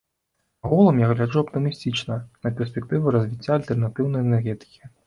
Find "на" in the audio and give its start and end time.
2.43-2.55